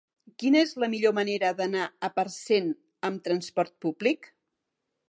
Quina 0.43 0.61
és 0.67 0.71
la 0.83 0.89
millor 0.93 1.13
manera 1.17 1.51
d'anar 1.59 1.83
a 2.09 2.09
Parcent 2.17 2.73
amb 3.11 3.25
transport 3.29 3.79
públic? 3.87 4.33